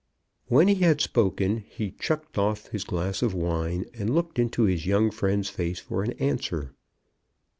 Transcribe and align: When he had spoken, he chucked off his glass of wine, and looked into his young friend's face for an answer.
When 0.47 0.67
he 0.67 0.73
had 0.83 0.99
spoken, 0.99 1.57
he 1.69 1.91
chucked 1.91 2.35
off 2.39 2.69
his 2.69 2.83
glass 2.85 3.21
of 3.21 3.35
wine, 3.35 3.85
and 3.93 4.15
looked 4.15 4.39
into 4.39 4.63
his 4.63 4.87
young 4.87 5.11
friend's 5.11 5.49
face 5.51 5.77
for 5.77 6.01
an 6.01 6.13
answer. 6.13 6.73